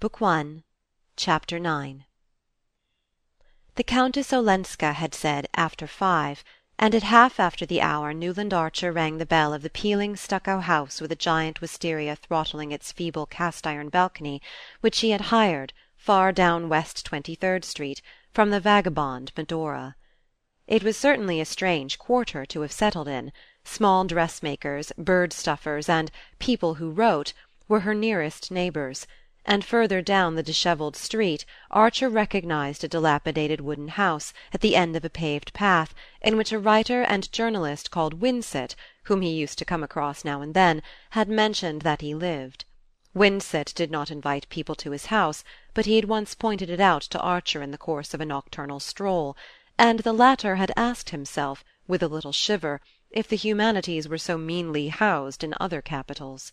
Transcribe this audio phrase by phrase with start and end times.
[0.00, 0.64] Book One,
[1.14, 2.06] Chapter 9
[3.74, 6.42] The Countess Olenska had said "after five,"
[6.78, 10.60] and at half after the hour Newland Archer rang the bell of the peeling stucco
[10.60, 14.40] house with a giant wistaria throttling its feeble cast iron balcony
[14.80, 18.00] which he had hired, far down West Twenty third Street,
[18.32, 19.96] from the vagabond Medora.
[20.66, 26.10] It was certainly a strange quarter to have settled in: small dressmakers, bird stuffers and
[26.38, 27.34] "people who wrote"
[27.68, 29.06] were her nearest neighbours,
[29.46, 34.94] and further down the dishevelled street Archer recognized a dilapidated wooden house, at the end
[34.94, 38.74] of a paved path, in which a writer and journalist called Winsett,
[39.04, 42.66] whom he used to come across now and then, had mentioned that he lived.
[43.14, 47.02] Winsett did not invite people to his house, but he had once pointed it out
[47.02, 49.36] to Archer in the course of a nocturnal stroll
[49.80, 54.36] and the latter had asked himself, with a little shiver, if the humanities were so
[54.36, 56.52] meanly housed in other capitals.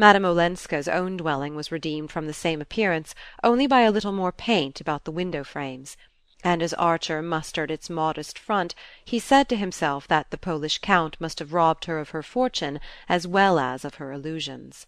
[0.00, 4.30] Madame Olenska's own dwelling was redeemed from the same appearance only by a little more
[4.30, 5.96] paint about the window frames;
[6.44, 11.20] and as Archer mustered its modest front he said to himself that the Polish Count
[11.20, 14.86] must have robbed her of her fortune as well as of her illusions.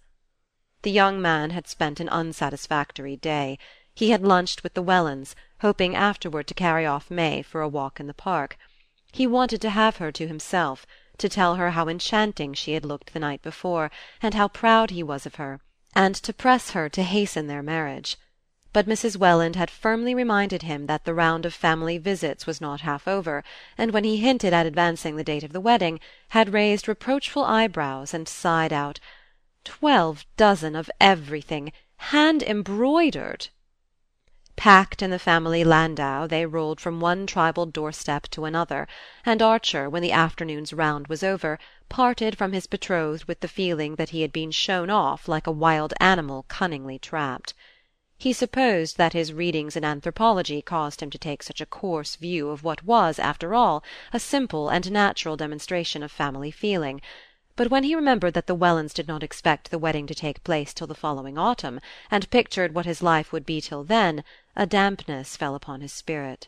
[0.82, 3.58] The young man had spent an unsatisfactory day.
[3.92, 7.98] He had lunched with the Wellands, hoping afterward to carry off May for a walk
[7.98, 8.56] in the Park.
[9.10, 10.86] He wanted to have her to himself,
[11.20, 13.90] to tell her how enchanting she had looked the night before,
[14.22, 15.60] and how proud he was of her,
[15.94, 18.16] and to press her to hasten their marriage.
[18.72, 19.16] But Mrs.
[19.16, 23.44] Welland had firmly reminded him that the round of family visits was not half over,
[23.76, 28.14] and when he hinted at advancing the date of the wedding, had raised reproachful eyebrows
[28.14, 28.98] and sighed out:
[29.64, 33.48] "Twelve dozen of everything hand embroidered!"
[34.60, 38.86] Packed in the family landau they rolled from one tribal doorstep to another,
[39.24, 41.58] and Archer, when the afternoon's round was over,
[41.88, 45.50] parted from his betrothed with the feeling that he had been shown off like a
[45.50, 47.54] wild animal cunningly trapped.
[48.18, 52.50] He supposed that his readings in anthropology caused him to take such a coarse view
[52.50, 57.00] of what was, after all, a simple and natural demonstration of family feeling
[57.60, 60.72] but when he remembered that the Wellands did not expect the wedding to take place
[60.72, 61.78] till the following autumn,
[62.10, 64.24] and pictured what his life would be till then,
[64.62, 66.46] a dampness fell upon his spirit.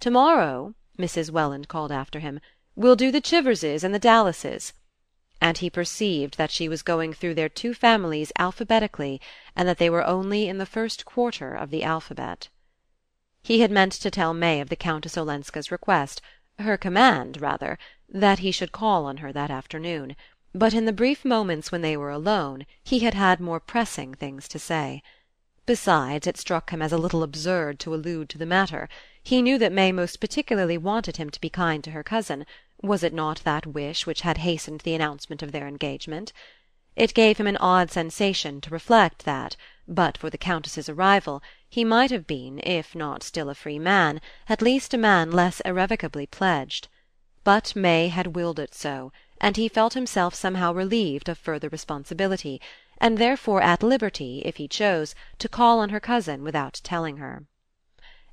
[0.00, 1.30] "To morrow," Mrs.
[1.30, 2.40] Welland called after him,
[2.74, 4.72] "we'll do the Chiverses and the Dallases."
[5.38, 9.20] And he perceived that she was going through their two families alphabetically,
[9.54, 12.48] and that they were only in the first quarter of the alphabet.
[13.42, 16.22] He had meant to tell May of the Countess Olenska's request
[16.58, 17.78] her command, rather
[18.08, 20.16] that he should call on her that afternoon;
[20.54, 24.48] but in the brief moments when they were alone he had had more pressing things
[24.48, 25.02] to say.
[25.68, 28.88] Besides, it struck him as a little absurd to allude to the matter.
[29.22, 32.46] He knew that May most particularly wanted him to be kind to her cousin:
[32.80, 36.32] was it not that wish which had hastened the announcement of their engagement?
[36.96, 41.84] It gave him an odd sensation to reflect that, but for the Countess's arrival, he
[41.84, 46.24] might have been, if not still a free man, at least a man less irrevocably
[46.24, 46.88] pledged.
[47.44, 52.58] But May had willed it so, and he felt himself somehow relieved of further responsibility,
[52.98, 57.44] and therefore at liberty, if he chose, to call on her cousin without telling her.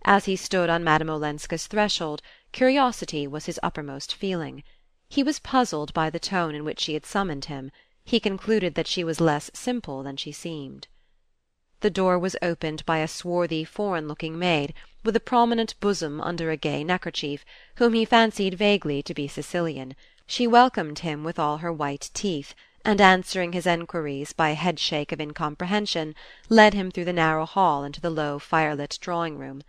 [0.03, 2.21] As he stood on Madame Olenska's threshold,
[2.51, 4.63] curiosity was his uppermost feeling.
[5.07, 7.71] He was puzzled by the tone in which she had summoned him
[8.05, 10.87] he concluded that she was less simple than she seemed.
[11.81, 16.51] The door was opened by a swarthy foreign looking maid, with a prominent bosom under
[16.51, 17.43] a gay neckerchief,
[17.77, 19.95] whom he fancied vaguely to be Sicilian.
[20.27, 22.53] She welcomed him with all her white teeth,
[22.85, 26.13] and answering his enquiries by a headshake of incomprehension,
[26.47, 29.63] led him through the narrow hall into the low firelit drawing room.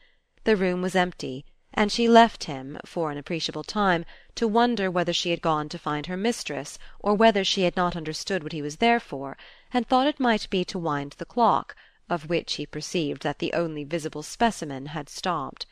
[0.45, 1.45] The room was empty
[1.77, 5.79] and she left him, for an appreciable time, to wonder whether she had gone to
[5.79, 9.37] find her mistress or whether she had not understood what he was there for,
[9.73, 11.77] and thought it might be to wind the clock,
[12.09, 15.67] of which he perceived that the only visible specimen had stopped.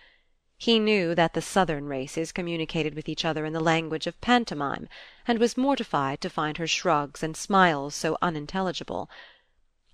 [0.64, 4.88] He knew that the southern races communicated with each other in the language of pantomime,
[5.28, 9.10] and was mortified to find her shrugs and smiles so unintelligible.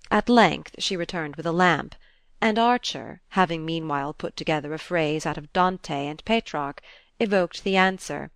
[0.09, 1.93] At length she returned with a lamp
[2.39, 6.81] and Archer, having meanwhile put together a phrase out of Dante and Petrarch,
[7.19, 8.31] evoked the answer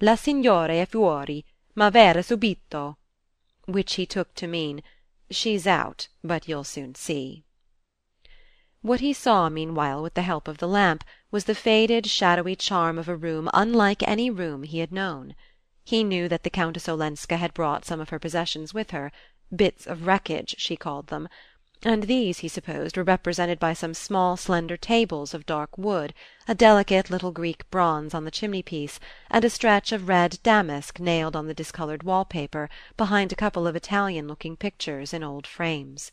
[0.00, 1.44] La signora è fuori,
[1.76, 2.96] ma verrà subito
[3.66, 4.82] which he took to mean
[5.30, 7.44] She's out, but you'll soon see.
[8.82, 12.98] What he saw meanwhile with the help of the lamp was the faded shadowy charm
[12.98, 15.34] of a room unlike any room he had known.
[15.84, 19.12] He knew that the Countess Olenska had brought some of her possessions with her
[19.54, 21.28] bits of wreckage, she called them
[21.82, 26.12] and these, he supposed, were represented by some small slender tables of dark wood,
[26.46, 29.00] a delicate little Greek bronze on the chimney-piece,
[29.30, 32.68] and a stretch of red damask nailed on the discoloured wall-paper
[32.98, 36.12] behind a couple of Italian-looking pictures in old frames.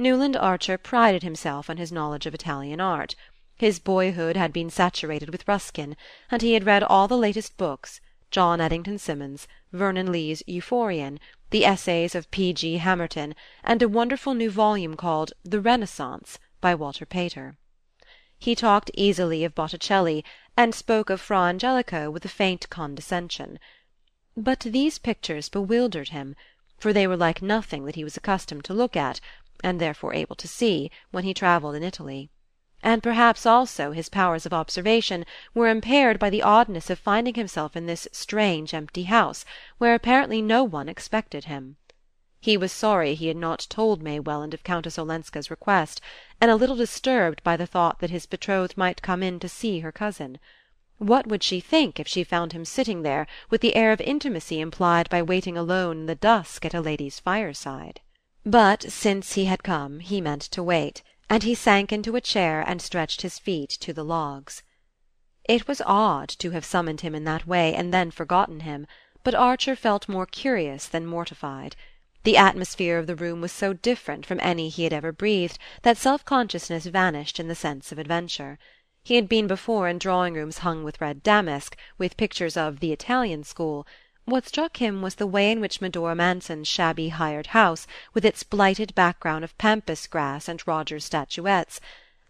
[0.00, 3.14] Newland Archer prided himself on his knowledge of Italian art.
[3.58, 5.94] His boyhood had been saturated with Ruskin,
[6.30, 8.00] and he had read all the latest books
[8.30, 11.18] John Addington Symonds, Vernon Lee's Euphorion,
[11.50, 12.54] the essays of P.
[12.54, 12.78] G.
[12.78, 17.58] Hamerton, and a wonderful new volume called The Renaissance, by Walter Pater.
[18.38, 20.24] He talked easily of Botticelli,
[20.56, 23.58] and spoke of Fra Angelico with a faint condescension.
[24.34, 26.36] But these pictures bewildered him,
[26.78, 29.20] for they were like nothing that he was accustomed to look at,
[29.62, 32.30] and therefore able to see, when he travelled in Italy.
[32.82, 37.76] And perhaps also his powers of observation were impaired by the oddness of finding himself
[37.76, 39.44] in this strange empty house,
[39.76, 41.76] where apparently no one expected him.
[42.40, 46.00] He was sorry he had not told May Welland of Countess Olenska's request,
[46.40, 49.80] and a little disturbed by the thought that his betrothed might come in to see
[49.80, 50.38] her cousin.
[50.96, 54.58] What would she think if she found him sitting there with the air of intimacy
[54.58, 58.00] implied by waiting alone in the dusk at a lady's fireside?
[58.46, 62.64] But since he had come he meant to wait, and he sank into a chair
[62.66, 64.62] and stretched his feet to the logs.
[65.44, 68.86] It was odd to have summoned him in that way and then forgotten him,
[69.24, 71.76] but Archer felt more curious than mortified.
[72.24, 75.98] The atmosphere of the room was so different from any he had ever breathed that
[75.98, 78.58] self consciousness vanished in the sense of adventure.
[79.02, 82.90] He had been before in drawing rooms hung with red damask, with pictures of the
[82.90, 83.86] Italian school;
[84.30, 88.42] what struck him was the way in which Medora Manson's shabby hired house, with its
[88.44, 91.80] blighted background of pampas grass and Rogers statuettes,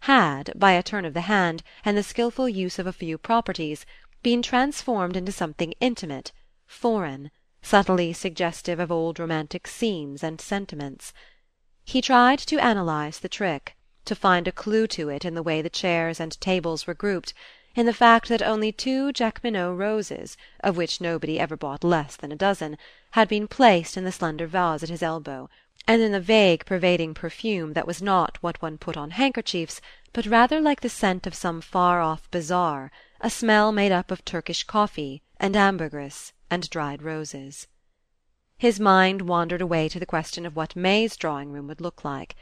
[0.01, 3.85] had, by a turn of the hand and the skilful use of a few properties,
[4.23, 6.31] been transformed into something intimate,
[6.65, 7.29] foreign
[7.61, 11.13] subtly suggestive of old romantic scenes and sentiments.
[11.85, 13.75] He tried to analyze the trick,
[14.05, 17.33] to find a clue to it in the way the chairs and tables were grouped,
[17.75, 22.31] in the fact that only two Jacqueminot roses, of which nobody ever bought less than
[22.31, 22.77] a dozen,
[23.11, 25.49] had been placed in the slender vase at his elbow,
[25.87, 29.81] and in the vague pervading perfume that was not what one put on handkerchiefs,
[30.13, 34.63] but rather like the scent of some far-off bazaar, a smell made up of Turkish
[34.63, 37.67] coffee and ambergris and dried roses.
[38.57, 42.35] His mind wandered away to the question of what May's drawing room would look like.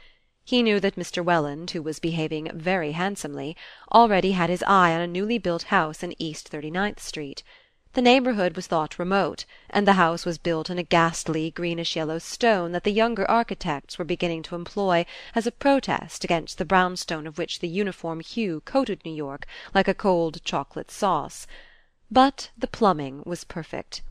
[0.50, 1.24] He knew that Mr.
[1.24, 3.56] Welland, who was behaving very handsomely,
[3.92, 7.44] already had his eye on a newly built house in East Thirty ninth Street.
[7.92, 12.18] The neighbourhood was thought remote, and the house was built in a ghastly greenish yellow
[12.18, 15.06] stone that the younger architects were beginning to employ
[15.36, 19.86] as a protest against the brownstone of which the uniform hue coated New York like
[19.86, 21.46] a cold chocolate sauce.
[22.10, 24.02] But the plumbing was perfect.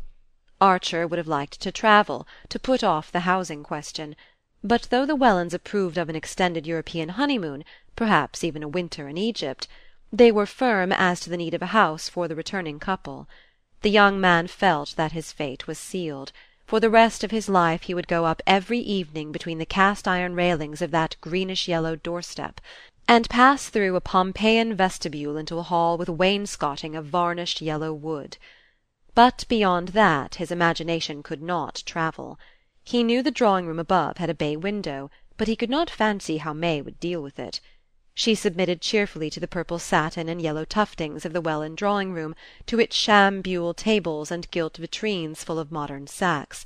[0.62, 4.16] Archer would have liked to travel, to put off the housing question;
[4.64, 7.64] but though the Wellands approved of an extended European honeymoon,
[7.96, 9.68] perhaps even a winter in Egypt,
[10.12, 13.28] they were firm as to the need of a house for the returning couple.
[13.82, 16.32] The young man felt that his fate was sealed.
[16.66, 20.08] For the rest of his life he would go up every evening between the cast
[20.08, 22.60] iron railings of that greenish yellow doorstep
[23.08, 28.38] and pass through a Pompeian vestibule into a hall with wainscoting of varnished yellow wood.
[29.16, 32.38] But beyond that his imagination could not travel.
[32.90, 36.38] He knew the drawing room above had a bay window, but he could not fancy
[36.38, 37.60] how May would deal with it.
[38.16, 42.34] She submitted cheerfully to the purple satin and yellow tuftings of the Welland drawing room,
[42.66, 46.66] to its sham buhl tables and gilt vitrines full of modern Saxe.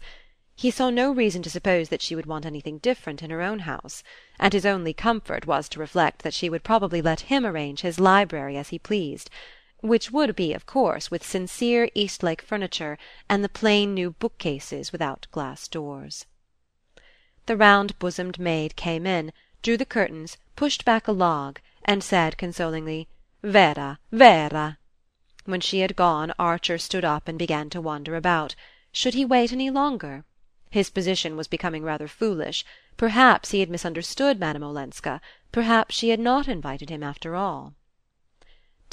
[0.56, 3.60] He saw no reason to suppose that she would want anything different in her own
[3.60, 4.02] house,
[4.40, 8.00] and his only comfort was to reflect that she would probably let him arrange his
[8.00, 9.30] library as he pleased
[9.84, 12.98] which would be, of course, with sincere Eastlake furniture
[13.28, 16.26] and the plain new bookcases without glass doors.
[17.48, 22.38] The round bosomed maid came in, drew the curtains, pushed back a log, and said
[22.38, 23.10] consolingly,
[23.44, 24.78] Vera, Vera.
[25.44, 28.56] When she had gone Archer stood up and began to wander about.
[28.94, 30.24] Should he wait any longer?
[30.70, 32.64] His position was becoming rather foolish.
[32.96, 35.20] Perhaps he had misunderstood Madame Olenska;
[35.52, 37.74] perhaps she had not invited him after all.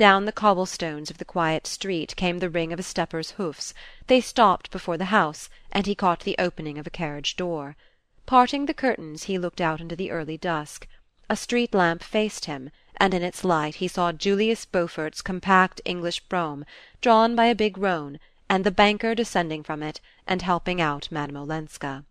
[0.00, 3.74] Down the cobblestones of the quiet street came the ring of a stepper's hoofs;
[4.06, 7.76] they stopped before the house, and he caught the opening of a carriage door.
[8.24, 10.86] Parting the curtains he looked out into the early dusk.
[11.28, 16.20] A street lamp faced him, and in its light he saw Julius Beaufort's compact English
[16.30, 16.64] brougham,
[17.02, 21.36] drawn by a big roan and the banker descending from it and helping out Madame
[21.36, 22.06] Olenska.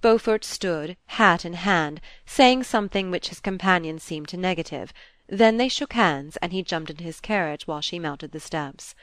[0.00, 4.92] Beaufort stood, hat in hand, saying something which his companion seemed to negative;
[5.30, 8.94] then they shook hands and he jumped into his carriage while she mounted the steps.